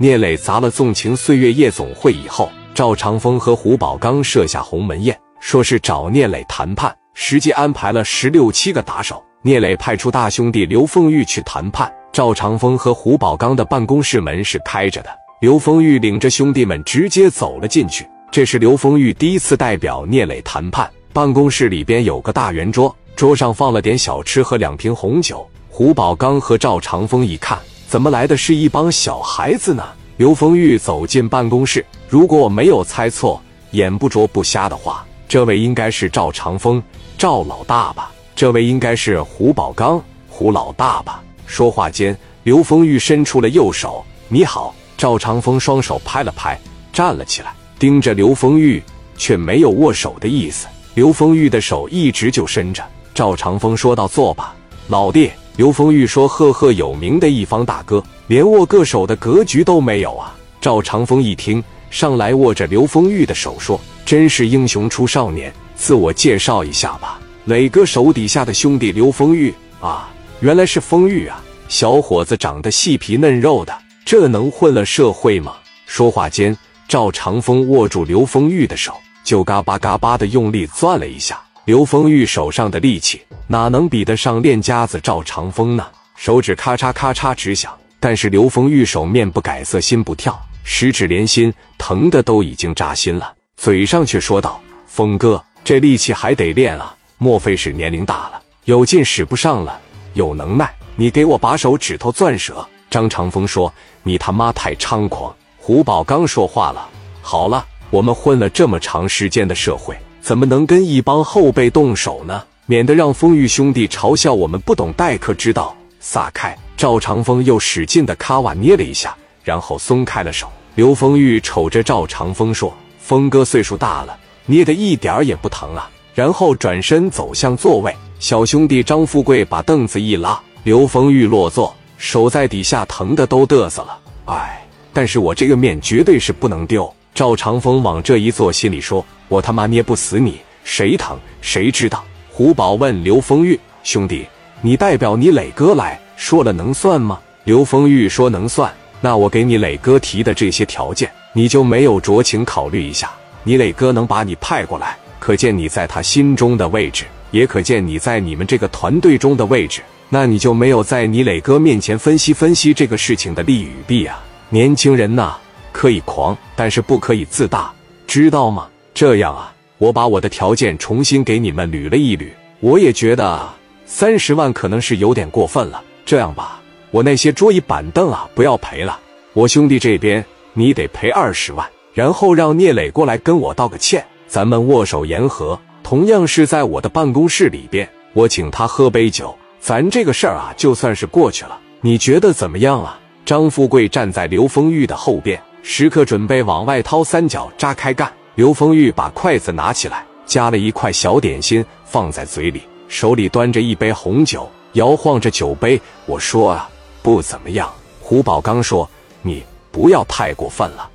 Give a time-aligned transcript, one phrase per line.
[0.00, 9.20] 聂磊砸了纵情岁月夜总会以后，赵长风和胡宝刚设下鸿门宴，说是找聂磊谈判，实际安排了十六七个打手。
[9.42, 15.10] 聂磊派出大兄弟刘凤玉去谈判，赵长风和胡宝刚的办公室门是开着的。
[15.40, 18.06] 刘丰玉领着兄弟们直接走了进去。
[18.30, 20.88] 这是刘丰玉第一次代表聂磊谈判。
[21.12, 25.44] 办公室里边有个大圆桌，桌上放了点小吃和两瓶红酒。
[25.68, 27.58] 胡宝刚和赵长风一看。
[27.88, 29.82] 怎么来的是一帮小孩子呢？
[30.18, 36.82] 刘丰玉走进办公室，如果我没有猜错，眼不拙不瞎的话，这位应该是赵长风，
[37.16, 38.12] 赵老大吧？
[38.36, 39.98] 这位应该是胡宝刚，
[40.28, 41.22] 胡老大吧？
[41.46, 44.74] 说话间，刘丰玉伸出了右手，你好。
[44.98, 46.60] 赵长风双手拍了拍，
[46.92, 48.82] 站了起来，盯着刘丰玉，
[49.16, 50.66] 却没有握手的意思。
[50.92, 52.84] 刘丰玉的手一直就伸着。
[53.14, 54.54] 赵长风说道：“坐吧，
[54.88, 71.42] 老弟。”刘丰玉说：“赫赫有名的一方大哥，连握个手的格局都没有啊！”赵长风一听，上来握着刘丰玉的手说：“真是英雄出少年，自我介绍一下吧。”磊哥手底下的兄弟刘丰玉啊，原来是丰玉啊！
[71.66, 75.56] 小伙子长得细皮嫩肉的，这能混了社会吗？
[75.86, 78.94] 说话间，赵长风握住刘丰玉的手，
[79.24, 81.40] 就嘎巴嘎巴的用力攥了一下。
[81.68, 85.86] 刘丰玉手上的力气哪能比得上练家子赵长风呢？
[86.16, 99.78] 手指咔嚓咔嚓直响，但是刘丰玉手面不改色心不跳，十指连心，疼的都已经扎心了，嘴上却说道：“峰哥，这力气还得练啊，莫非是年龄大了，有劲使不上了？
[100.14, 103.70] 有能耐，你给我把手指头攥折。”张长风说
[104.02, 106.88] ：“你他妈太猖狂！”胡宝刚说话了
[107.20, 109.94] ：“好了，我们混了这么长时间的社会。”
[110.28, 112.42] 怎么能跟一帮后辈动手呢？
[112.66, 115.74] 免得让风玉兄弟嘲笑我们不懂待客之道。
[116.00, 116.54] 撒开！
[116.76, 120.46] 赵长风又使劲的卡瓦捏了一下，然后松开了手。
[120.74, 122.70] 刘丰玉瞅着赵长风说
[123.00, 127.96] ：“峰哥岁数大了，捏的一点儿也不疼啊。”然后转身走向座位。
[128.18, 133.98] 小兄弟张富贵把凳子一拉，刘丰玉落座，手在底下疼的都嘚瑟了。
[134.26, 136.94] 哎，但是我这个面绝对是不能丢。
[137.18, 139.04] 赵长风往这一坐，心里说。
[139.26, 142.04] 我他妈捏不死你，谁疼谁知道。
[142.30, 144.24] 胡宝问刘丰玉兄弟
[144.62, 153.10] ：“你代表你磊哥来说了能算吗？”刘丰玉说：“能算。”那我给你磊哥提的这些条件，你就没有酌情考虑一下？
[153.42, 159.82] 你磊哥能把你派过来，可见你在他心中的位置，也可见你在你们这个团队中的位置。
[160.08, 164.22] 那你就没有在你磊哥面前分析分析这个事情的利与弊啊？
[164.50, 165.36] 年轻人呐，
[165.78, 167.72] 可以狂，但是不可以自大，
[168.04, 168.66] 知道吗？
[168.92, 172.26] 这样啊，我把我的条件重新给你们捋了一捋。
[172.58, 173.48] 我也觉得
[173.86, 175.80] 三十万可能是有点过分了。
[176.04, 178.98] 这样吧，我那些桌椅板凳啊，不要赔了。
[179.34, 181.64] 我兄弟这边你得赔二十万，
[181.94, 185.56] 然后让聂磊过来跟我道个歉，咱们握手言和。
[185.84, 191.56] 同样是在我的办公室里边，我请他喝杯酒，咱这个事儿啊，就算是过去了。
[191.82, 192.98] 你觉得怎么样啊？
[193.24, 198.10] 张富贵站在刘丰玉的后边，时刻准备往外掏三角扎开干。
[198.36, 205.78] 刘丰玉把筷子拿起来，夹了一块小点心放在嘴里，手里端着一杯红酒，摇晃着酒杯。
[206.06, 206.70] 我说啊，
[207.02, 207.70] 不怎么样。
[208.00, 208.88] 胡宝刚说
[209.20, 210.88] ：“你不要太过分了。”